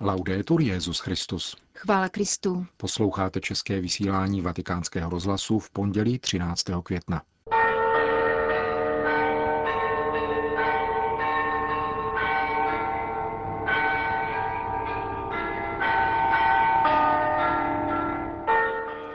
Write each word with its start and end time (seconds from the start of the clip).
Laudetur 0.00 0.60
Jezus 0.60 1.00
Christus. 1.00 1.56
Chvála 1.74 2.08
Kristu. 2.08 2.66
Posloucháte 2.76 3.40
české 3.40 3.80
vysílání 3.80 4.40
Vatikánského 4.40 5.10
rozhlasu 5.10 5.58
v 5.58 5.70
pondělí 5.70 6.18
13. 6.18 6.64
května. 6.82 7.22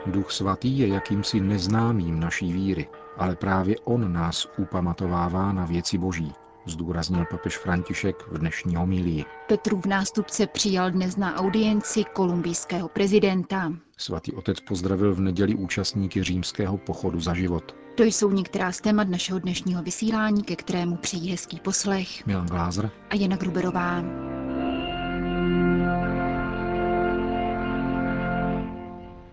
Duch 0.06 0.30
svatý 0.30 0.78
je 0.78 0.88
jakýmsi 0.88 1.40
neznámým 1.40 2.20
naší 2.20 2.52
víry, 2.52 2.88
ale 3.16 3.36
právě 3.36 3.76
on 3.84 4.12
nás 4.12 4.46
upamatovává 4.58 5.52
na 5.52 5.64
věci 5.64 5.98
boží, 5.98 6.34
zdůraznil 6.66 7.24
papež 7.30 7.58
František 7.58 8.16
v 8.28 8.38
dnešní 8.38 8.76
homílii. 8.76 9.24
Petrův 9.48 9.86
nástupce 9.86 10.46
přijal 10.46 10.90
dnes 10.90 11.16
na 11.16 11.36
audienci 11.36 12.04
kolumbijského 12.04 12.88
prezidenta. 12.88 13.72
Svatý 13.96 14.32
otec 14.32 14.60
pozdravil 14.60 15.14
v 15.14 15.20
neděli 15.20 15.54
účastníky 15.54 16.22
římského 16.22 16.78
pochodu 16.78 17.20
za 17.20 17.34
život. 17.34 17.76
To 17.94 18.02
jsou 18.02 18.30
některá 18.30 18.72
z 18.72 18.80
témat 18.80 19.08
našeho 19.08 19.38
dnešního 19.38 19.82
vysílání, 19.82 20.42
ke 20.42 20.56
kterému 20.56 20.96
přijí 20.96 21.30
hezký 21.30 21.60
poslech. 21.60 22.26
Milan 22.26 22.46
Glázer 22.46 22.90
a 23.10 23.14
Jana 23.14 23.36
Gruberová. 23.36 24.02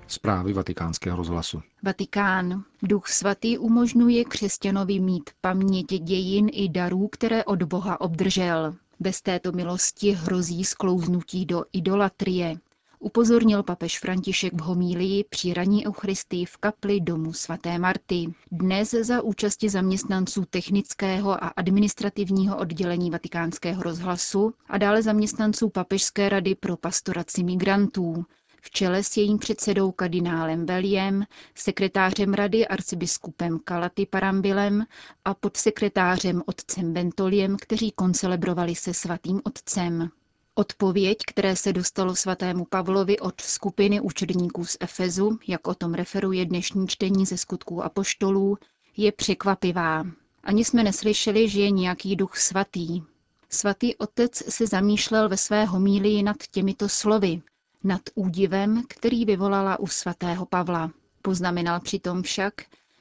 Zprávy 0.09 0.53
vatikánského 0.53 1.17
rozhlasu. 1.17 1.61
Vatikán. 1.83 2.63
Duch 2.83 3.07
svatý 3.07 3.57
umožňuje 3.57 4.25
křesťanovi 4.25 4.99
mít 4.99 5.29
paměť 5.41 5.85
dějin 5.85 6.49
i 6.53 6.69
darů, 6.69 7.07
které 7.07 7.43
od 7.45 7.63
Boha 7.63 8.01
obdržel. 8.01 8.75
Bez 8.99 9.21
této 9.21 9.51
milosti 9.51 10.11
hrozí 10.11 10.63
sklouznutí 10.63 11.45
do 11.45 11.63
idolatrie. 11.73 12.57
Upozornil 12.99 13.63
papež 13.63 13.99
František 13.99 14.53
v 14.53 14.61
homílii 14.61 15.23
při 15.29 15.53
raní 15.53 15.87
Eucharistii 15.87 16.45
v 16.45 16.57
kapli 16.57 16.99
domu 17.01 17.33
svaté 17.33 17.79
Marty. 17.79 18.33
Dnes 18.51 18.91
za 18.91 19.21
účasti 19.21 19.69
zaměstnanců 19.69 20.45
technického 20.49 21.43
a 21.43 21.47
administrativního 21.47 22.57
oddělení 22.57 23.11
vatikánského 23.11 23.83
rozhlasu 23.83 24.53
a 24.69 24.77
dále 24.77 25.01
zaměstnanců 25.01 25.69
Papežské 25.69 26.29
rady 26.29 26.55
pro 26.55 26.77
pastoraci 26.77 27.43
migrantů 27.43 28.25
v 28.61 28.71
čele 28.71 29.03
s 29.03 29.17
jejím 29.17 29.37
předsedou 29.37 29.91
kardinálem 29.91 30.65
Beliem, 30.65 31.23
sekretářem 31.55 32.33
rady 32.33 32.67
arcibiskupem 32.67 33.59
Kalaty 33.63 34.05
Parambilem 34.05 34.85
a 35.25 35.33
podsekretářem 35.33 36.43
otcem 36.45 36.93
Bentoliem, 36.93 37.57
kteří 37.61 37.91
koncelebrovali 37.91 38.75
se 38.75 38.93
svatým 38.93 39.41
otcem. 39.43 40.09
Odpověď, 40.55 41.17
které 41.27 41.55
se 41.55 41.73
dostalo 41.73 42.15
svatému 42.15 42.65
Pavlovi 42.65 43.19
od 43.19 43.41
skupiny 43.41 44.01
učedníků 44.01 44.65
z 44.65 44.77
Efezu, 44.79 45.39
jak 45.47 45.67
o 45.67 45.75
tom 45.75 45.93
referuje 45.93 46.45
dnešní 46.45 46.87
čtení 46.87 47.25
ze 47.25 47.37
skutků 47.37 47.83
apoštolů, 47.83 48.57
je 48.97 49.11
překvapivá. 49.11 50.05
Ani 50.43 50.65
jsme 50.65 50.83
neslyšeli, 50.83 51.49
že 51.49 51.61
je 51.61 51.71
nějaký 51.71 52.15
duch 52.15 52.37
svatý. 52.37 53.01
Svatý 53.49 53.95
otec 53.95 54.35
se 54.35 54.67
zamýšlel 54.67 55.29
ve 55.29 55.37
své 55.37 55.65
homílii 55.65 56.23
nad 56.23 56.37
těmito 56.51 56.89
slovy, 56.89 57.41
nad 57.83 58.01
údivem, 58.15 58.83
který 58.87 59.25
vyvolala 59.25 59.79
u 59.79 59.87
svatého 59.87 60.45
Pavla. 60.45 60.91
Poznamenal 61.21 61.79
přitom 61.79 62.21
však, 62.21 62.53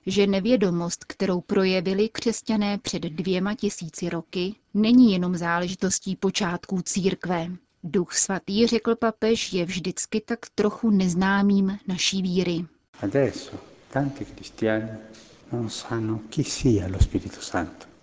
že 0.06 0.26
nevědomost, 0.26 1.04
kterou 1.04 1.40
projevili 1.40 2.08
křesťané 2.08 2.78
před 2.78 3.02
dvěma 3.02 3.54
tisíci 3.54 4.08
roky, 4.08 4.54
není 4.74 5.12
jenom 5.12 5.36
záležitostí 5.36 6.16
počátků 6.16 6.82
církve. 6.82 7.50
Duch 7.84 8.12
svatý, 8.12 8.66
řekl 8.66 8.96
papež, 8.96 9.52
je 9.52 9.64
vždycky 9.64 10.20
tak 10.20 10.38
trochu 10.54 10.90
neznámým 10.90 11.78
naší 11.86 12.22
víry. 12.22 12.64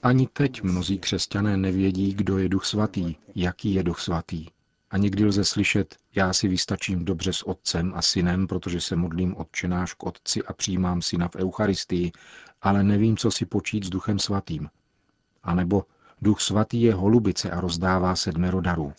Ani 0.03 0.27
teď 0.33 0.63
mnozí 0.63 0.99
křesťané 0.99 1.57
nevědí, 1.57 2.13
kdo 2.13 2.37
je 2.37 2.49
duch 2.49 2.65
svatý, 2.65 3.15
jaký 3.35 3.73
je 3.73 3.83
duch 3.83 3.99
svatý. 3.99 4.45
A 4.95 4.97
někdy 4.97 5.25
lze 5.25 5.43
slyšet, 5.43 5.95
já 6.15 6.33
si 6.33 6.47
vystačím 6.47 7.05
dobře 7.05 7.33
s 7.33 7.47
otcem 7.47 7.93
a 7.95 8.01
synem, 8.01 8.47
protože 8.47 8.81
se 8.81 8.95
modlím 8.95 9.35
odčenáš 9.37 9.93
k 9.93 10.03
otci 10.03 10.43
a 10.43 10.53
přijímám 10.53 11.01
syna 11.01 11.27
v 11.27 11.35
Eucharistii, 11.35 12.11
ale 12.61 12.83
nevím, 12.83 13.17
co 13.17 13.31
si 13.31 13.45
počít 13.45 13.83
s 13.83 13.89
duchem 13.89 14.19
svatým. 14.19 14.69
A 15.43 15.55
nebo 15.55 15.83
duch 16.21 16.41
svatý 16.41 16.81
je 16.81 16.93
holubice 16.93 17.51
a 17.51 17.61
rozdává 17.61 18.15
sedmero 18.15 18.61
darů. 18.61 18.93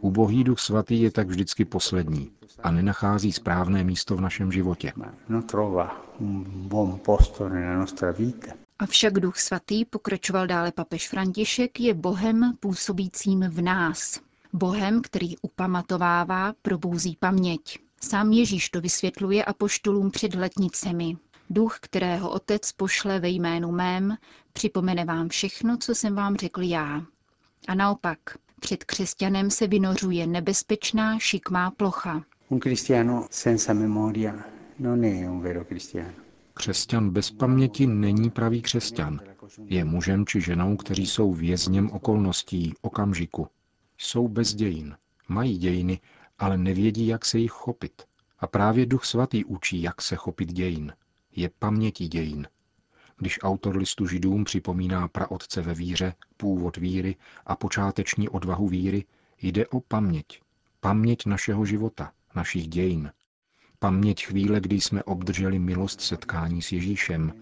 Ubohý 0.00 0.44
duch 0.44 0.58
svatý 0.58 1.02
je 1.02 1.10
tak 1.10 1.28
vždycky 1.28 1.64
poslední 1.64 2.30
a 2.62 2.70
nenachází 2.70 3.32
správné 3.32 3.84
místo 3.84 4.16
v 4.16 4.20
našem 4.20 4.52
životě. 4.52 4.92
Avšak 8.78 9.20
duch 9.20 9.38
svatý, 9.38 9.84
pokračoval 9.84 10.46
dále 10.46 10.72
papež 10.72 11.08
František, 11.08 11.80
je 11.80 11.94
Bohem 11.94 12.56
působícím 12.60 13.40
v 13.40 13.60
nás, 13.62 14.20
Bohem, 14.56 15.02
který 15.02 15.38
upamatovává, 15.42 16.54
probouzí 16.62 17.16
paměť. 17.20 17.78
Sám 18.02 18.32
Ježíš 18.32 18.70
to 18.70 18.80
vysvětluje 18.80 19.44
apoštolům 19.44 20.10
před 20.10 20.34
letnicemi. 20.34 21.16
Duch, 21.50 21.78
kterého 21.80 22.30
otec 22.30 22.72
pošle 22.72 23.20
ve 23.20 23.28
jménu 23.28 23.72
mém, 23.72 24.16
připomene 24.52 25.04
vám 25.04 25.28
všechno, 25.28 25.76
co 25.76 25.94
jsem 25.94 26.14
vám 26.14 26.36
řekl 26.36 26.62
já. 26.62 27.02
A 27.68 27.74
naopak, 27.74 28.18
před 28.60 28.84
křesťanem 28.84 29.50
se 29.50 29.66
vynořuje 29.66 30.26
nebezpečná 30.26 31.18
šikmá 31.18 31.70
plocha. 31.70 32.24
Un 32.48 32.60
cristiano 32.60 33.26
senza 33.30 33.72
memoria 33.72 34.34
non 34.78 35.04
è 35.04 35.30
un 35.30 35.40
vero 35.40 35.64
cristiano. 35.64 36.14
Křesťan 36.54 37.10
bez 37.10 37.30
paměti 37.30 37.86
není 37.86 38.30
pravý 38.30 38.62
křesťan. 38.62 39.20
Je 39.64 39.84
mužem 39.84 40.26
či 40.26 40.40
ženou, 40.40 40.76
kteří 40.76 41.06
jsou 41.06 41.32
vězněm 41.34 41.90
okolností, 41.90 42.74
okamžiku. 42.82 43.48
Jsou 43.98 44.28
bez 44.28 44.54
dějin. 44.54 44.96
Mají 45.28 45.58
dějiny, 45.58 46.00
ale 46.38 46.58
nevědí, 46.58 47.06
jak 47.06 47.24
se 47.24 47.38
jich 47.38 47.52
chopit. 47.52 48.02
A 48.38 48.46
právě 48.46 48.86
Duch 48.86 49.04
Svatý 49.04 49.44
učí, 49.44 49.82
jak 49.82 50.02
se 50.02 50.16
chopit 50.16 50.52
dějin. 50.52 50.92
Je 51.36 51.50
pamětí 51.58 52.08
dějin. 52.08 52.48
Když 53.16 53.38
autor 53.42 53.76
listu 53.76 54.06
židům 54.06 54.44
připomíná 54.44 55.08
praotce 55.08 55.62
ve 55.62 55.74
víře, 55.74 56.14
původ 56.36 56.76
víry 56.76 57.16
a 57.46 57.56
počáteční 57.56 58.28
odvahu 58.28 58.68
víry, 58.68 59.04
jde 59.42 59.66
o 59.66 59.80
paměť. 59.80 60.40
Paměť 60.80 61.26
našeho 61.26 61.64
života, 61.64 62.12
našich 62.34 62.68
dějin. 62.68 63.12
Paměť 63.78 64.26
chvíle, 64.26 64.60
kdy 64.60 64.80
jsme 64.80 65.02
obdrželi 65.02 65.58
milost 65.58 66.00
setkání 66.00 66.62
s 66.62 66.72
Ježíšem 66.72 67.32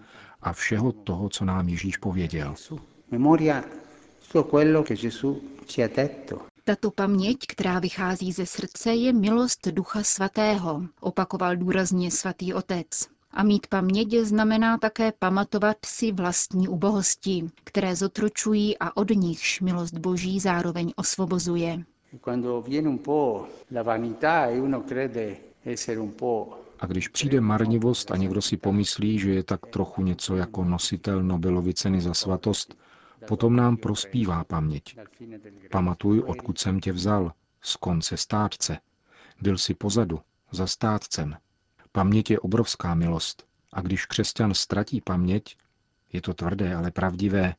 a 0.41 0.53
všeho 0.53 0.91
toho, 0.91 1.29
co 1.29 1.45
nám 1.45 1.69
Ježíš 1.69 1.97
pověděl. 1.97 2.55
Memoria 3.11 3.63
tato 6.63 6.91
paměť, 6.91 7.37
která 7.47 7.79
vychází 7.79 8.31
ze 8.31 8.45
srdce, 8.45 8.93
je 8.93 9.13
milost 9.13 9.67
Ducha 9.67 10.03
Svatého, 10.03 10.83
opakoval 10.99 11.55
důrazně 11.55 12.11
svatý 12.11 12.53
otec. 12.53 12.87
A 13.31 13.43
mít 13.43 13.67
paměť 13.67 14.15
znamená 14.15 14.77
také 14.77 15.11
pamatovat 15.19 15.77
si 15.85 16.11
vlastní 16.11 16.67
ubohosti, 16.67 17.49
které 17.63 17.95
zotročují 17.95 18.77
a 18.77 18.97
od 18.97 19.09
nichž 19.09 19.61
milost 19.61 19.97
Boží 19.97 20.39
zároveň 20.39 20.93
osvobozuje. 20.95 21.83
A 26.79 26.85
když 26.85 27.07
přijde 27.07 27.41
marnivost 27.41 28.11
a 28.11 28.17
někdo 28.17 28.41
si 28.41 28.57
pomyslí, 28.57 29.19
že 29.19 29.29
je 29.29 29.43
tak 29.43 29.65
trochu 29.65 30.03
něco 30.03 30.35
jako 30.35 30.63
nositel 30.63 31.23
Nobelovy 31.23 31.73
ceny 31.73 32.01
za 32.01 32.13
svatost, 32.13 32.75
Potom 33.27 33.55
nám 33.55 33.77
prospívá 33.77 34.43
paměť. 34.43 34.97
Pamatuj, 35.71 36.23
odkud 36.25 36.59
jsem 36.59 36.79
tě 36.79 36.91
vzal, 36.91 37.31
z 37.61 37.75
konce 37.75 38.17
státce. 38.17 38.77
Byl 39.41 39.57
si 39.57 39.73
pozadu, 39.73 40.19
za 40.51 40.67
státcem. 40.67 41.37
Paměť 41.91 42.31
je 42.31 42.39
obrovská 42.39 42.95
milost. 42.95 43.47
A 43.73 43.81
když 43.81 44.05
křesťan 44.05 44.53
ztratí 44.53 45.01
paměť, 45.01 45.57
je 46.13 46.21
to 46.21 46.33
tvrdé, 46.33 46.75
ale 46.75 46.91
pravdivé, 46.91 47.55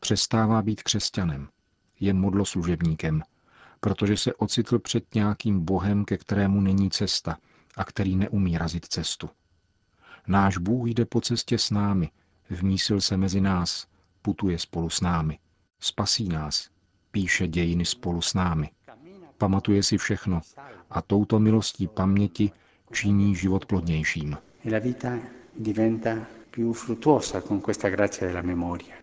přestává 0.00 0.62
být 0.62 0.82
křesťanem. 0.82 1.48
Je 2.00 2.14
modloslužebníkem, 2.14 3.22
protože 3.80 4.16
se 4.16 4.34
ocitl 4.34 4.78
před 4.78 5.14
nějakým 5.14 5.64
bohem, 5.64 6.04
ke 6.04 6.18
kterému 6.18 6.60
není 6.60 6.90
cesta 6.90 7.38
a 7.76 7.84
který 7.84 8.16
neumí 8.16 8.58
razit 8.58 8.86
cestu. 8.86 9.30
Náš 10.26 10.58
Bůh 10.58 10.88
jde 10.88 11.04
po 11.04 11.20
cestě 11.20 11.58
s 11.58 11.70
námi, 11.70 12.10
vmísil 12.50 13.00
se 13.00 13.16
mezi 13.16 13.40
nás, 13.40 13.86
putuje 14.26 14.58
spolu 14.58 14.90
s 14.90 15.00
námi. 15.00 15.38
Spasí 15.80 16.28
nás, 16.28 16.68
píše 17.10 17.48
dějiny 17.48 17.84
spolu 17.84 18.22
s 18.22 18.34
námi. 18.34 18.70
Pamatuje 19.38 19.82
si 19.82 19.98
všechno 19.98 20.40
a 20.90 21.02
touto 21.02 21.38
milostí 21.38 21.86
paměti 21.86 22.50
činí 22.92 23.34
život 23.36 23.66
plodnějším. 23.66 24.36
E 24.64 24.80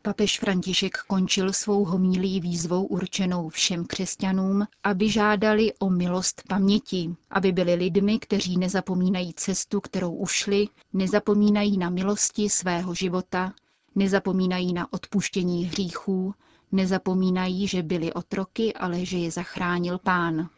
Papež 0.01 0.39
František 0.39 0.97
končil 1.07 1.53
svou 1.53 1.85
homílí 1.85 2.39
výzvou 2.39 2.85
určenou 2.85 3.49
všem 3.49 3.85
křesťanům, 3.85 4.67
aby 4.83 5.09
žádali 5.09 5.73
o 5.79 5.89
milost 5.89 6.43
paměti, 6.47 7.15
aby 7.29 7.51
byli 7.51 7.73
lidmi, 7.73 8.19
kteří 8.19 8.57
nezapomínají 8.57 9.33
cestu, 9.33 9.81
kterou 9.81 10.11
ušli, 10.11 10.67
nezapomínají 10.93 11.77
na 11.77 11.89
milosti 11.89 12.49
svého 12.49 12.93
života, 12.93 13.53
nezapomínají 13.95 14.73
na 14.73 14.93
odpuštění 14.93 15.65
hříchů, 15.65 16.33
nezapomínají, 16.71 17.67
že 17.67 17.83
byli 17.83 18.13
otroky, 18.13 18.73
ale 18.73 19.05
že 19.05 19.17
je 19.17 19.31
zachránil 19.31 19.97
pán. 19.97 20.49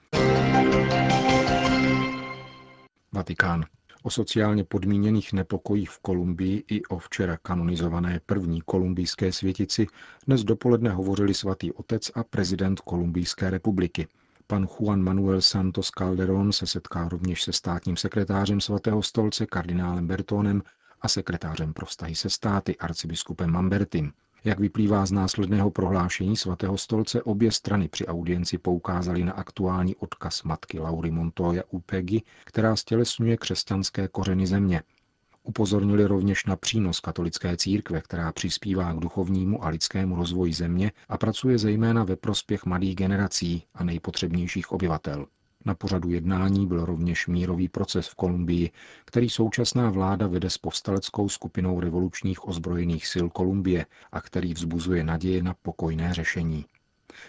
Vatikán. 3.13 3.65
O 4.03 4.09
sociálně 4.09 4.63
podmíněných 4.63 5.33
nepokojích 5.33 5.89
v 5.89 5.99
Kolumbii 5.99 6.63
i 6.71 6.83
o 6.85 6.97
včera 6.97 7.37
kanonizované 7.37 8.21
první 8.25 8.61
kolumbijské 8.61 9.31
světici 9.31 9.87
dnes 10.27 10.43
dopoledne 10.43 10.89
hovořili 10.89 11.33
svatý 11.33 11.71
otec 11.71 12.11
a 12.15 12.23
prezident 12.23 12.79
Kolumbijské 12.79 13.49
republiky. 13.49 14.07
Pan 14.47 14.67
Juan 14.67 15.01
Manuel 15.01 15.41
Santos 15.41 15.89
Calderón 15.89 16.51
se 16.51 16.67
setká 16.67 17.09
rovněž 17.09 17.43
se 17.43 17.53
státním 17.53 17.97
sekretářem 17.97 18.61
svatého 18.61 19.03
stolce 19.03 19.45
kardinálem 19.45 20.07
Bertónem 20.07 20.61
a 21.01 21.07
sekretářem 21.07 21.73
pro 21.73 21.85
vztahy 21.85 22.15
se 22.15 22.29
státy 22.29 22.77
arcibiskupem 22.77 23.51
Mambertim. 23.51 24.13
Jak 24.43 24.59
vyplývá 24.59 25.05
z 25.05 25.11
následného 25.11 25.71
prohlášení 25.71 26.37
svatého 26.37 26.77
stolce, 26.77 27.23
obě 27.23 27.51
strany 27.51 27.87
při 27.87 28.05
audienci 28.05 28.57
poukázaly 28.57 29.23
na 29.23 29.33
aktuální 29.33 29.95
odkaz 29.95 30.43
matky 30.43 30.79
Laury 30.79 31.11
Montoya 31.11 31.63
Upegi, 31.69 32.21
která 32.45 32.75
stělesňuje 32.75 33.37
křesťanské 33.37 34.07
kořeny 34.07 34.47
země. 34.47 34.81
Upozornili 35.43 36.05
rovněž 36.05 36.45
na 36.45 36.55
přínos 36.55 36.99
katolické 36.99 37.57
církve, 37.57 38.01
která 38.01 38.31
přispívá 38.31 38.93
k 38.93 38.99
duchovnímu 38.99 39.63
a 39.63 39.69
lidskému 39.69 40.15
rozvoji 40.15 40.53
země 40.53 40.91
a 41.09 41.17
pracuje 41.17 41.57
zejména 41.57 42.03
ve 42.03 42.15
prospěch 42.15 42.65
mladých 42.65 42.95
generací 42.95 43.63
a 43.75 43.83
nejpotřebnějších 43.83 44.71
obyvatel. 44.71 45.25
Na 45.65 45.75
pořadu 45.75 46.09
jednání 46.09 46.67
byl 46.67 46.85
rovněž 46.85 47.27
mírový 47.27 47.69
proces 47.69 48.07
v 48.07 48.15
Kolumbii, 48.15 48.71
který 49.05 49.29
současná 49.29 49.89
vláda 49.89 50.27
vede 50.27 50.49
s 50.49 50.57
povstaleckou 50.57 51.29
skupinou 51.29 51.79
revolučních 51.79 52.47
ozbrojených 52.47 53.07
sil 53.13 53.25
Kolumbie 53.29 53.85
a 54.11 54.21
který 54.21 54.53
vzbuzuje 54.53 55.03
naděje 55.03 55.43
na 55.43 55.53
pokojné 55.53 56.13
řešení. 56.13 56.65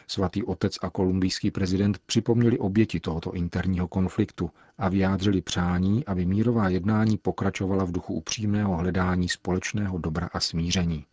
Svatý 0.06 0.44
otec 0.44 0.78
a 0.82 0.90
kolumbijský 0.90 1.50
prezident 1.50 1.98
připomněli 2.06 2.58
oběti 2.58 3.00
tohoto 3.00 3.32
interního 3.32 3.88
konfliktu 3.88 4.50
a 4.78 4.88
vyjádřili 4.88 5.42
přání, 5.42 6.06
aby 6.06 6.24
mírová 6.24 6.68
jednání 6.68 7.18
pokračovala 7.18 7.84
v 7.84 7.92
duchu 7.92 8.14
upřímného 8.14 8.76
hledání 8.76 9.28
společného 9.28 9.98
dobra 9.98 10.28
a 10.32 10.40
smíření. 10.40 11.04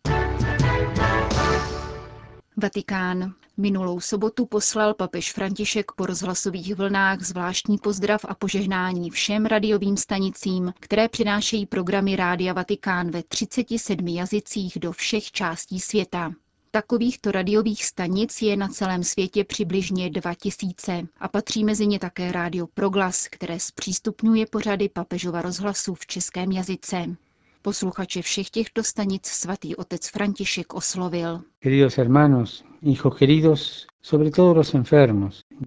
Vatikán. 2.64 3.34
Minulou 3.56 4.00
sobotu 4.00 4.46
poslal 4.46 4.94
papež 4.94 5.32
František 5.32 5.92
po 5.92 6.06
rozhlasových 6.06 6.74
vlnách 6.74 7.22
zvláštní 7.22 7.78
pozdrav 7.78 8.24
a 8.28 8.34
požehnání 8.34 9.10
všem 9.10 9.46
radiovým 9.46 9.96
stanicím, 9.96 10.72
které 10.80 11.08
přinášejí 11.08 11.66
programy 11.66 12.16
Rádia 12.16 12.52
Vatikán 12.52 13.10
ve 13.10 13.22
37 13.22 14.08
jazycích 14.08 14.78
do 14.80 14.92
všech 14.92 15.32
částí 15.32 15.80
světa. 15.80 16.32
Takovýchto 16.70 17.32
radiových 17.32 17.84
stanic 17.84 18.42
je 18.42 18.56
na 18.56 18.68
celém 18.68 19.04
světě 19.04 19.44
přibližně 19.44 20.10
2000 20.10 21.02
a 21.18 21.28
patří 21.28 21.64
mezi 21.64 21.86
ně 21.86 21.98
také 21.98 22.32
rádio 22.32 22.66
Proglas, 22.66 23.28
které 23.28 23.60
zpřístupňuje 23.60 24.46
pořady 24.46 24.88
papežova 24.88 25.42
rozhlasu 25.42 25.94
v 25.94 26.06
českém 26.06 26.52
jazyce. 26.52 27.16
Posluchače 27.64 28.22
všech 28.22 28.50
těchto 28.50 28.84
stanic 28.84 29.26
svatý 29.26 29.76
otec 29.76 30.08
František 30.08 30.74
oslovil. 30.74 31.42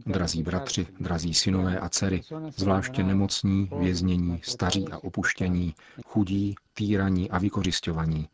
Drazí 0.06 0.44
bratři, 0.44 0.88
drazí 1.00 1.34
synové 1.34 1.80
a 1.80 1.90
dcery, 1.90 2.22
zvláště 2.58 3.04
nemocní, 3.04 3.70
věznění, 3.80 4.40
staří 4.44 4.88
a 4.92 4.98
opuštění, 4.98 5.74
chudí, 6.06 6.56
týraní 6.74 7.30
a 7.32 7.38
vykořišťovaní. 7.38 8.30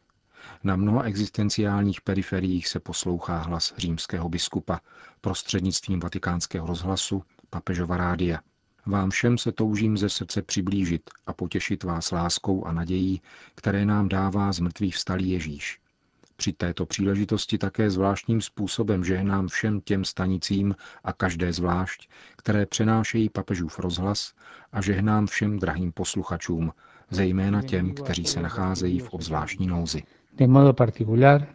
Na 0.64 0.76
mnoha 0.76 1.04
existenciálních 1.04 2.02
periferiích 2.02 2.68
se 2.68 2.80
poslouchá 2.80 3.38
hlas 3.38 3.74
římského 3.78 4.30
biskupa 4.30 4.80
prostřednictvím 5.22 6.00
vatikánského 6.00 6.68
rozhlasu 6.68 7.24
papežova 7.50 7.98
rádia– 7.98 8.40
vám 8.86 9.10
všem 9.10 9.38
se 9.38 9.52
toužím 9.52 9.98
ze 9.98 10.10
srdce 10.10 10.42
přiblížit 10.42 11.10
a 11.28 11.34
potěšit 11.34 11.84
vás 11.84 12.12
láskou 12.12 12.66
a 12.66 12.72
nadějí, 12.72 13.22
které 13.56 13.86
nám 13.86 14.10
dává 14.10 14.54
z 14.54 14.60
mrtvých 14.60 14.96
vstalý 14.96 15.30
Ježíš. 15.30 15.80
Při 16.36 16.54
této 16.54 16.86
příležitosti 16.86 17.58
také 17.58 17.90
zvláštním 17.90 18.42
způsobem 18.42 19.04
žehnám 19.04 19.48
všem 19.48 19.82
těm 19.82 20.06
stanicím 20.06 20.76
a 21.04 21.14
každé 21.14 21.54
zvlášť, 21.54 22.10
které 22.38 22.66
přenášejí 22.66 23.30
papežův 23.30 23.80
rozhlas 23.80 24.34
a 24.72 24.82
žehnám 24.82 25.28
všem 25.28 25.60
drahým 25.60 25.92
posluchačům, 25.92 26.72
zejména 27.10 27.62
těm, 27.62 27.94
kteří 27.94 28.26
se 28.26 28.42
nacházejí 28.42 29.00
v 29.00 29.10
obzvláštní 29.10 29.68
nouzi. 29.68 30.04
De 30.34 30.48
modo 30.48 30.74
particular 30.74 31.48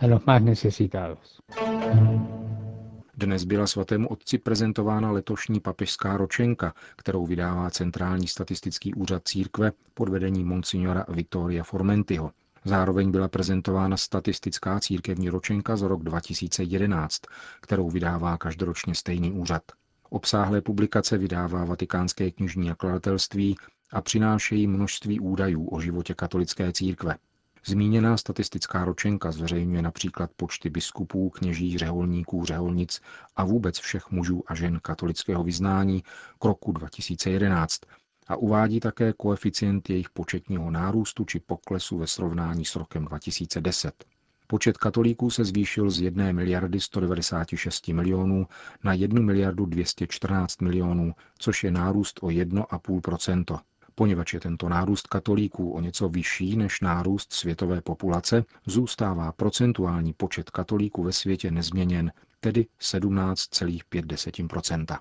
a 0.00 0.06
los 0.06 0.24
más 0.26 0.42
necesitados. 0.42 1.40
Dnes 3.20 3.44
byla 3.44 3.66
svatému 3.66 4.08
otci 4.08 4.38
prezentována 4.38 5.10
letošní 5.10 5.60
papežská 5.60 6.16
ročenka, 6.16 6.74
kterou 6.96 7.26
vydává 7.26 7.70
Centrální 7.70 8.28
statistický 8.28 8.94
úřad 8.94 9.22
církve 9.28 9.72
pod 9.94 10.08
vedením 10.08 10.48
monsignora 10.48 11.06
Vittoria 11.08 11.64
Formentiho. 11.64 12.32
Zároveň 12.64 13.10
byla 13.10 13.28
prezentována 13.28 13.96
statistická 13.96 14.80
církevní 14.80 15.28
ročenka 15.28 15.76
za 15.76 15.88
rok 15.88 16.02
2011, 16.02 17.22
kterou 17.60 17.90
vydává 17.90 18.36
každoročně 18.36 18.94
stejný 18.94 19.32
úřad. 19.32 19.62
Obsáhlé 20.10 20.60
publikace 20.60 21.18
vydává 21.18 21.64
Vatikánské 21.64 22.30
knižní 22.30 22.68
nakladatelství 22.68 23.56
a 23.92 24.00
přinášejí 24.00 24.66
množství 24.66 25.20
údajů 25.20 25.68
o 25.68 25.80
životě 25.80 26.14
katolické 26.14 26.72
církve. 26.72 27.16
Zmíněná 27.66 28.16
statistická 28.16 28.84
ročenka 28.84 29.32
zveřejňuje 29.32 29.82
například 29.82 30.30
počty 30.36 30.70
biskupů, 30.70 31.30
kněží, 31.30 31.78
řeholníků, 31.78 32.44
řeholnic 32.44 33.00
a 33.36 33.44
vůbec 33.44 33.78
všech 33.78 34.10
mužů 34.10 34.42
a 34.46 34.54
žen 34.54 34.80
katolického 34.82 35.44
vyznání 35.44 36.02
k 36.38 36.44
roku 36.44 36.72
2011 36.72 37.80
a 38.28 38.36
uvádí 38.36 38.80
také 38.80 39.12
koeficient 39.12 39.90
jejich 39.90 40.10
početního 40.10 40.70
nárůstu 40.70 41.24
či 41.24 41.40
poklesu 41.40 41.98
ve 41.98 42.06
srovnání 42.06 42.64
s 42.64 42.76
rokem 42.76 43.04
2010. 43.04 44.04
Počet 44.46 44.78
katolíků 44.78 45.30
se 45.30 45.44
zvýšil 45.44 45.90
z 45.90 46.00
1 46.00 46.32
miliardy 46.32 46.80
196 46.80 47.88
milionů 47.88 48.46
na 48.84 48.92
1 48.92 49.22
miliardu 49.22 49.66
214 49.66 50.62
milionů, 50.62 51.12
což 51.38 51.64
je 51.64 51.70
nárůst 51.70 52.18
o 52.22 52.26
1,5 52.26 53.60
Poněvadž 54.00 54.34
je 54.34 54.40
tento 54.40 54.68
nárůst 54.68 55.06
katolíků 55.06 55.72
o 55.72 55.80
něco 55.80 56.08
vyšší 56.08 56.56
než 56.56 56.80
nárůst 56.80 57.32
světové 57.32 57.80
populace, 57.80 58.44
zůstává 58.66 59.32
procentuální 59.32 60.12
počet 60.12 60.50
katolíků 60.50 61.02
ve 61.02 61.12
světě 61.12 61.50
nezměněn, 61.50 62.12
tedy 62.40 62.66
17,5% 62.80 64.98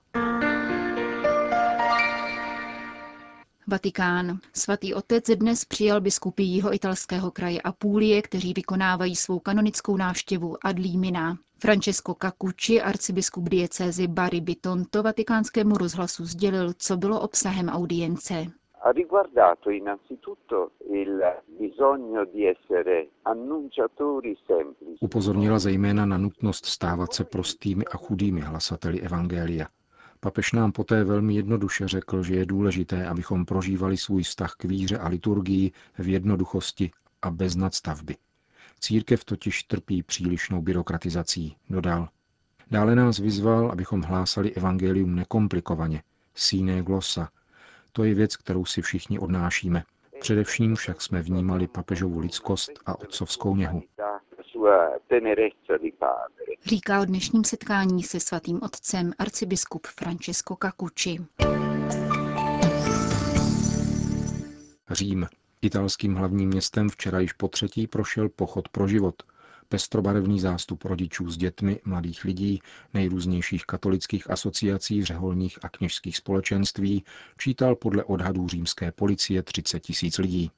Vatikán. 3.67 4.39
Svatý 4.53 4.93
otec 4.93 5.25
dnes 5.35 5.65
přijal 5.65 6.01
biskupy 6.01 6.43
jeho 6.43 6.73
italského 6.73 7.31
kraje 7.31 7.61
Apulie, 7.61 8.21
kteří 8.21 8.53
vykonávají 8.53 9.15
svou 9.15 9.39
kanonickou 9.39 9.97
návštěvu 9.97 10.65
ad 10.65 10.79
limina. 10.79 11.37
Francesco 11.59 12.15
Cacucci, 12.21 12.81
arcibiskup 12.81 13.49
diecézy 13.49 14.07
Bari 14.07 14.41
Bitonto, 14.41 15.03
vatikánskému 15.03 15.77
rozhlasu 15.77 16.25
sdělil, 16.25 16.73
co 16.77 16.97
bylo 16.97 17.21
obsahem 17.21 17.69
audience 17.69 18.58
ha 18.81 18.91
riguardato 18.91 19.69
innanzitutto 19.69 20.71
il 20.91 21.19
bisogno 21.57 22.25
di 22.25 22.45
essere 22.45 23.09
annunciatori 23.23 24.37
semplici. 24.47 25.03
Upozornila 25.03 25.59
zejména 25.59 26.05
na 26.05 26.17
nutnost 26.17 26.65
stávat 26.65 27.13
se 27.13 27.23
prostými 27.23 27.85
a 27.85 27.97
chudými 27.97 28.41
hlasateli 28.41 29.01
Evangelia. 29.01 29.67
Papež 30.19 30.51
nám 30.51 30.71
poté 30.71 31.03
velmi 31.03 31.33
jednoduše 31.33 31.87
řekl, 31.87 32.23
že 32.23 32.35
je 32.35 32.45
důležité, 32.45 33.07
abychom 33.07 33.45
prožívali 33.45 33.97
svůj 33.97 34.23
vztah 34.23 34.55
k 34.55 34.63
víře 34.63 34.97
a 34.97 35.07
liturgii 35.07 35.71
v 35.97 36.07
jednoduchosti 36.07 36.91
a 37.21 37.31
bez 37.31 37.55
nadstavby. 37.55 38.15
Církev 38.79 39.23
totiž 39.23 39.63
trpí 39.63 40.03
přílišnou 40.03 40.61
byrokratizací, 40.61 41.55
dodal. 41.69 42.07
Dále 42.71 42.95
nás 42.95 43.19
vyzval, 43.19 43.71
abychom 43.71 44.01
hlásali 44.01 44.53
evangelium 44.53 45.15
nekomplikovaně, 45.15 46.03
sine 46.35 46.81
glosa, 46.81 47.29
to 47.91 48.03
je 48.03 48.13
věc, 48.13 48.37
kterou 48.37 48.65
si 48.65 48.81
všichni 48.81 49.19
odnášíme. 49.19 49.83
Především 50.19 50.75
však 50.75 51.01
jsme 51.01 51.21
vnímali 51.21 51.67
papežovu 51.67 52.19
lidskost 52.19 52.71
a 52.85 52.99
otcovskou 52.99 53.55
něhu. 53.55 53.83
Říká 56.65 57.01
o 57.01 57.05
dnešním 57.05 57.43
setkání 57.43 58.03
se 58.03 58.19
svatým 58.19 58.59
otcem 58.63 59.11
arcibiskup 59.19 59.87
Francesco 59.87 60.57
Cacucci. 60.61 61.17
Řím. 64.89 65.27
Italským 65.61 66.15
hlavním 66.15 66.49
městem 66.49 66.89
včera 66.89 67.19
již 67.19 67.33
po 67.33 67.47
třetí 67.47 67.87
prošel 67.87 68.29
pochod 68.29 68.69
pro 68.69 68.87
život. 68.87 69.23
Pestrobarevný 69.69 70.39
zástup 70.39 70.85
rodičů 70.85 71.31
s 71.31 71.37
dětmi, 71.37 71.79
mladých 71.85 72.23
lidí, 72.23 72.61
nejrůznějších 72.93 73.65
katolických 73.65 74.29
asociací, 74.31 75.05
řeholních 75.05 75.59
a 75.61 75.69
kněžských 75.69 76.17
společenství 76.17 77.03
čítal 77.37 77.75
podle 77.75 78.03
odhadů 78.03 78.47
římské 78.47 78.91
policie 78.91 79.43
30 79.43 79.79
tisíc 79.79 80.17
lidí. 80.17 80.51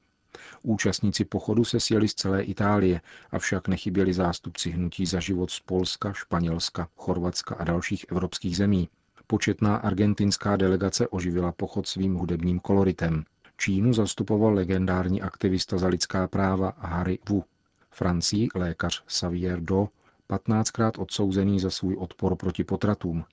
Účastníci 0.61 1.25
pochodu 1.25 1.63
se 1.63 1.79
sjeli 1.79 2.07
z 2.07 2.13
celé 2.13 2.43
Itálie, 2.43 3.01
avšak 3.31 3.67
nechyběli 3.67 4.13
zástupci 4.13 4.69
hnutí 4.69 5.05
za 5.05 5.19
život 5.19 5.51
z 5.51 5.59
Polska, 5.59 6.13
Španělska, 6.13 6.87
Chorvatska 6.95 7.55
a 7.55 7.63
dalších 7.63 8.05
evropských 8.09 8.57
zemí. 8.57 8.89
Početná 9.27 9.75
argentinská 9.75 10.55
delegace 10.55 11.07
oživila 11.07 11.51
pochod 11.51 11.87
svým 11.87 12.15
hudebním 12.15 12.59
koloritem. 12.59 13.23
Čínu 13.57 13.93
zastupoval 13.93 14.53
legendární 14.53 15.21
aktivista 15.21 15.77
za 15.77 15.87
lidská 15.87 16.27
práva 16.27 16.73
Harry 16.77 17.19
Wu. 17.29 17.43
Francii 17.91 18.47
lékař 18.55 19.03
Xavier 19.05 19.61
Do, 19.61 19.87
15krát 20.29 20.91
odsouzený 21.01 21.59
za 21.59 21.69
svůj 21.69 21.95
odpor 21.95 22.35
proti 22.35 22.63
potratům. 22.63 23.25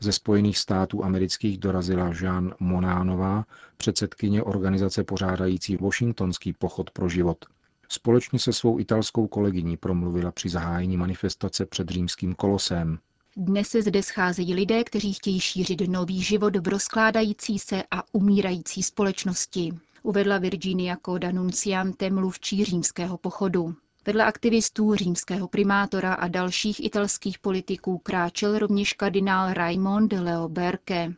Ze 0.00 0.12
Spojených 0.12 0.58
států 0.58 1.04
amerických 1.04 1.58
dorazila 1.58 2.12
Jean 2.20 2.54
Monánová, 2.60 3.44
předsedkyně 3.76 4.42
organizace 4.42 5.04
pořádající 5.04 5.76
Washingtonský 5.76 6.52
pochod 6.52 6.90
pro 6.90 7.08
život. 7.08 7.44
Společně 7.88 8.38
se 8.38 8.52
svou 8.52 8.78
italskou 8.78 9.26
kolegyní 9.26 9.76
promluvila 9.76 10.32
při 10.32 10.48
zahájení 10.48 10.96
manifestace 10.96 11.66
před 11.66 11.88
římským 11.88 12.34
kolosem. 12.34 12.98
Dnes 13.36 13.68
se 13.68 13.82
zde 13.82 14.02
scházejí 14.02 14.54
lidé, 14.54 14.84
kteří 14.84 15.12
chtějí 15.12 15.40
šířit 15.40 15.88
nový 15.88 16.22
život 16.22 16.56
v 16.56 16.68
rozkládající 16.68 17.58
se 17.58 17.82
a 17.90 18.02
umírající 18.12 18.82
společnosti, 18.82 19.72
uvedla 20.02 20.38
Virginia 20.38 20.96
Coda 21.06 21.32
Nunciante, 21.32 22.10
mluvčí 22.10 22.64
římského 22.64 23.18
pochodu. 23.18 23.74
Vedle 24.06 24.24
aktivistů 24.24 24.94
římského 24.94 25.48
primátora 25.48 26.14
a 26.14 26.28
dalších 26.28 26.84
italských 26.84 27.38
politiků 27.38 27.98
kráčel 27.98 28.58
rovněž 28.58 28.92
kardinál 28.92 29.52
Raimond 29.52 30.12
Leo 30.12 30.48
Berke. 30.48 31.12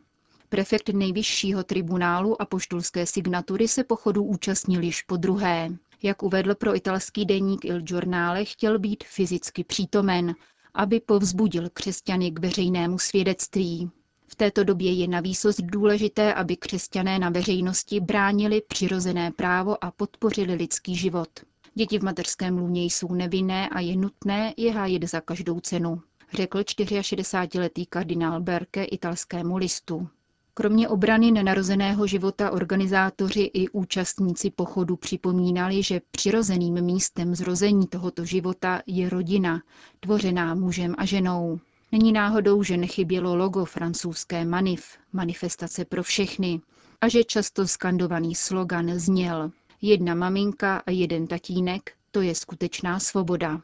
Prefekt 0.49 0.89
nejvyššího 0.89 1.63
tribunálu 1.63 2.41
a 2.41 2.45
poštulské 2.45 3.05
signatury 3.05 3.67
se 3.67 3.83
pochodu 3.83 4.23
účastnil 4.23 4.83
již 4.83 5.01
po 5.01 5.17
druhé. 5.17 5.69
Jak 6.03 6.23
uvedl 6.23 6.55
pro 6.55 6.75
italský 6.75 7.25
deník 7.25 7.65
Il 7.65 7.81
Giornale, 7.81 8.45
chtěl 8.45 8.79
být 8.79 9.03
fyzicky 9.03 9.63
přítomen, 9.63 10.35
aby 10.73 10.99
povzbudil 10.99 11.69
křesťany 11.73 12.31
k 12.31 12.39
veřejnému 12.39 12.99
svědectví. 12.99 13.91
V 14.27 14.35
této 14.35 14.63
době 14.63 14.93
je 14.93 15.07
na 15.07 15.19
výsost 15.19 15.61
důležité, 15.61 16.33
aby 16.33 16.57
křesťané 16.57 17.19
na 17.19 17.29
veřejnosti 17.29 17.99
bránili 17.99 18.61
přirozené 18.67 19.31
právo 19.31 19.83
a 19.83 19.91
podpořili 19.91 20.53
lidský 20.53 20.95
život. 20.95 21.29
Děti 21.77 21.99
v 21.99 22.03
mateřském 22.03 22.57
lůně 22.57 22.83
jsou 22.83 23.13
nevinné 23.13 23.69
a 23.69 23.79
je 23.79 23.95
nutné 23.95 24.53
je 24.57 24.71
hájit 24.73 25.09
za 25.09 25.21
každou 25.21 25.59
cenu, 25.59 26.01
řekl 26.33 26.59
64-letý 26.59 27.85
kardinál 27.85 28.41
Berke 28.41 28.83
italskému 28.83 29.57
listu. 29.57 30.07
Kromě 30.53 30.89
obrany 30.89 31.31
nenarozeného 31.31 32.07
života 32.07 32.51
organizátoři 32.51 33.41
i 33.53 33.69
účastníci 33.69 34.51
pochodu 34.51 34.95
připomínali, 34.95 35.83
že 35.83 36.01
přirozeným 36.11 36.81
místem 36.81 37.35
zrození 37.35 37.87
tohoto 37.87 38.25
života 38.25 38.81
je 38.87 39.09
rodina, 39.09 39.61
tvořená 39.99 40.55
mužem 40.55 40.95
a 40.97 41.05
ženou. 41.05 41.59
Není 41.91 42.11
náhodou, 42.11 42.63
že 42.63 42.77
nechybělo 42.77 43.35
logo 43.35 43.65
francouzské 43.65 44.45
Manif, 44.45 44.97
manifestace 45.13 45.85
pro 45.85 46.03
všechny, 46.03 46.61
a 47.01 47.07
že 47.07 47.23
často 47.23 47.67
skandovaný 47.67 48.35
slogan 48.35 48.99
zněl 48.99 49.51
Jedna 49.81 50.15
maminka 50.15 50.77
a 50.77 50.91
jeden 50.91 51.27
tatínek, 51.27 51.91
to 52.11 52.21
je 52.21 52.35
skutečná 52.35 52.99
svoboda. 52.99 53.61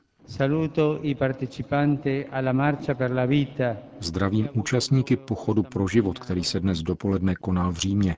Zdravím 4.00 4.50
účastníky 4.54 5.16
pochodu 5.16 5.64
pro 5.64 5.88
život, 5.88 6.20
který 6.20 6.44
se 6.44 6.60
dnes 6.60 6.82
dopoledne 6.82 7.36
konal 7.36 7.72
v 7.72 7.78
Římě. 7.78 8.18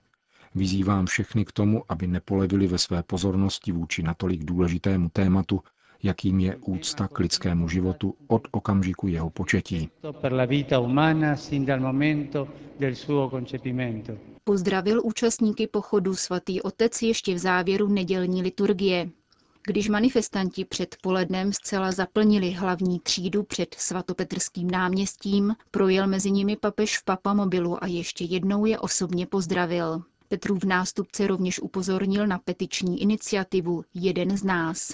Vyzývám 0.56 1.06
všechny 1.06 1.46
k 1.46 1.52
tomu, 1.52 1.84
aby 1.90 2.08
nepolevili 2.08 2.68
ve 2.68 2.78
své 2.78 3.04
pozornosti 3.04 3.72
vůči 3.72 4.04
natolik 4.04 4.44
důležitému 4.44 5.10
tématu, 5.10 5.62
jakým 6.04 6.40
je 6.40 6.56
úcta 6.56 7.08
k 7.08 7.20
lidskému 7.20 7.70
životu 7.70 8.16
od 8.28 8.48
okamžiku 8.52 9.08
jeho 9.08 9.30
početí. 9.30 9.90
Pozdravil 14.48 15.02
účastníky 15.04 15.68
pochodu 15.68 16.16
svatý 16.16 16.62
otec 16.62 17.02
ještě 17.02 17.34
v 17.34 17.38
závěru 17.38 17.88
nedělní 17.88 18.42
liturgie. 18.42 19.10
Když 19.68 19.90
manifestanti 19.90 20.66
před 20.66 20.96
polednem 21.02 21.54
zcela 21.54 21.92
zaplnili 21.92 22.52
hlavní 22.52 23.00
třídu 23.00 23.44
před 23.44 23.76
svatopetrským 23.78 24.72
náměstím, 24.72 25.56
projel 25.72 26.08
mezi 26.08 26.32
nimi 26.32 26.56
papež 26.56 26.98
v 26.98 27.04
papamobilu 27.04 27.84
a 27.84 27.88
ještě 27.88 28.24
jednou 28.24 28.66
je 28.66 28.80
osobně 28.80 29.26
pozdravil. 29.26 30.02
Petrův 30.28 30.64
nástupce 30.64 31.28
rovněž 31.28 31.60
upozornil 31.60 32.28
na 32.28 32.40
petiční 32.40 33.02
iniciativu 33.02 33.84
Jeden 33.94 34.38
z 34.38 34.44
nás. 34.44 34.94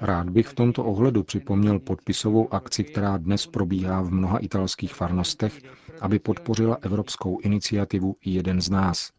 Rád 0.00 0.30
bych 0.30 0.46
v 0.46 0.54
tomto 0.54 0.84
ohledu 0.84 1.22
připomněl 1.22 1.78
podpisovou 1.78 2.54
akci, 2.54 2.84
která 2.84 3.16
dnes 3.16 3.46
probíhá 3.46 4.02
v 4.02 4.10
mnoha 4.10 4.38
italských 4.38 4.94
farnostech, 4.94 5.62
aby 6.00 6.18
podpořila 6.18 6.78
evropskou 6.82 7.40
iniciativu 7.40 8.16
Jeden 8.24 8.60
z 8.60 8.70
nás. 8.70 9.12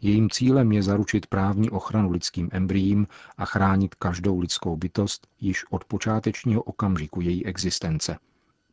Jejím 0.00 0.30
cílem 0.30 0.72
je 0.72 0.82
zaručit 0.82 1.26
právní 1.26 1.70
ochranu 1.70 2.10
lidským 2.10 2.48
embryím 2.52 3.06
a 3.36 3.44
chránit 3.44 3.94
každou 3.94 4.38
lidskou 4.38 4.76
bytost 4.76 5.26
již 5.40 5.64
od 5.70 5.84
počátečního 5.84 6.62
okamžiku 6.62 7.20
její 7.20 7.46
existence. 7.46 8.18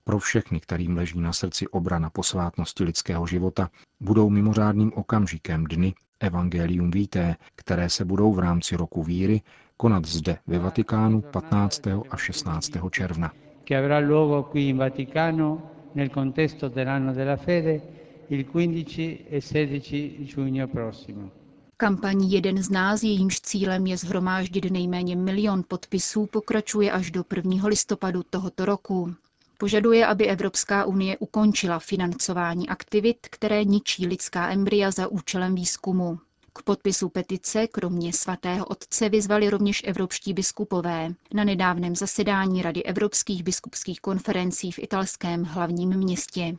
Pro 0.04 0.20
všechny, 0.20 0.60
kterým 0.60 0.98
leží 0.98 1.20
na 1.20 1.34
srdci 1.34 1.68
obrana 1.68 2.10
posvátnosti 2.10 2.84
lidského 2.84 3.28
života, 3.28 3.70
budou 4.00 4.30
mimořádným 4.30 4.92
okamžikem 4.96 5.64
dny 5.64 5.94
Evangelium 6.22 6.92
Vitae, 6.92 7.36
které 7.56 7.90
se 7.90 8.06
budou 8.06 8.34
v 8.34 8.40
rámci 8.40 8.76
roku 8.76 9.04
víry 9.04 9.42
konat 9.78 10.06
zde 10.06 10.38
ve 10.48 10.60
Vatikánu 10.60 11.22
15. 11.22 11.82
a 12.10 12.18
16. 12.18 12.72
června. 12.92 13.32
Che 13.64 13.76
avrà 13.76 14.00
luogo 14.00 14.44
qui 14.44 14.68
in 14.68 14.78
Vaticano 14.78 15.62
nel 15.94 16.10
contesto 16.10 16.70
dell'anno 16.70 17.14
della 17.14 17.38
fede 17.38 17.82
il 18.30 18.46
15 18.46 19.28
e 19.30 19.42
16 19.42 20.26
giugno 20.26 20.68
prossimo. 20.68 21.32
Kampaň 21.78 22.24
Jeden 22.24 22.64
z 22.64 22.70
nás, 22.70 23.04
jejímž 23.04 23.40
cílem 23.42 23.88
je 23.88 23.98
zhromáždit 23.98 24.72
nejméně 24.72 25.16
milion 25.16 25.64
podpisů, 25.68 26.26
pokračuje 26.26 26.92
až 26.92 27.12
do 27.12 27.24
1. 27.36 27.68
listopadu 27.68 28.24
tohoto 28.24 28.66
roku. 28.66 29.14
Požaduje, 29.62 30.06
aby 30.06 30.28
Evropská 30.28 30.86
unie 30.86 31.18
ukončila 31.18 31.80
financování 31.80 32.70
aktivit, 32.70 33.18
které 33.32 33.64
ničí 33.64 34.08
lidská 34.08 34.50
embrya 34.52 34.92
za 34.92 35.08
účelem 35.08 35.56
výzkumu. 35.56 36.20
K 36.54 36.62
podpisu 36.62 37.10
petice 37.10 37.68
kromě 37.68 38.14
svatého 38.14 38.66
otce 38.66 39.10
vyzvali 39.10 39.50
rovněž 39.50 39.82
evropští 39.86 40.34
biskupové 40.34 41.10
na 41.34 41.44
nedávném 41.44 41.96
zasedání 41.96 42.62
Rady 42.62 42.84
evropských 42.84 43.44
biskupských 43.44 44.02
konferencí 44.02 44.72
v 44.72 44.80
italském 44.80 45.44
hlavním 45.44 45.90
městě. 45.90 46.56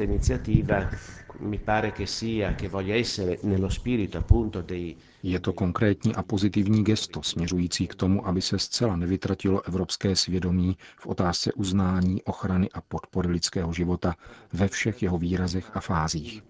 Iniziativa 0.00 0.90
mi 1.40 1.58
pare 1.58 1.92
che 1.92 2.06
sia, 2.06 2.54
che 2.54 2.68
voglia 2.68 2.94
essere 2.94 3.38
nello 3.42 3.68
spirito 3.68 4.18
appunto 4.18 4.60
dei 4.62 4.96
je 5.22 5.40
to 5.40 5.52
konkrétní 5.52 6.14
a 6.14 6.22
pozitivní 6.22 6.84
gesto 6.84 7.22
směřující 7.22 7.86
k 7.86 7.94
tomu, 7.94 8.26
aby 8.26 8.42
se 8.42 8.58
zcela 8.58 8.96
nevytratilo 8.96 9.66
evropské 9.66 10.16
svědomí 10.16 10.76
v 10.98 11.06
otázce 11.06 11.52
uznání, 11.52 12.22
ochrany 12.22 12.70
a 12.70 12.80
podpory 12.80 13.28
lidského 13.28 13.72
života 13.72 14.14
ve 14.52 14.68
všech 14.68 15.02
jeho 15.02 15.18
výrazech 15.18 15.70
a 15.76 15.80
fázích. 15.80 16.42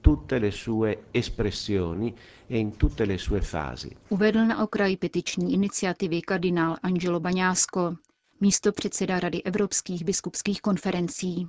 E 2.50 2.66
Uvedl 4.08 4.46
na 4.46 4.62
okraj 4.62 4.96
petiční 4.96 5.52
iniciativy 5.54 6.22
kardinál 6.22 6.76
Angelo 6.82 7.20
Baňásko, 7.20 7.96
místo 8.40 8.72
předseda 8.72 9.20
Rady 9.20 9.42
evropských 9.42 10.04
biskupských 10.04 10.60
konferencí. 10.60 11.48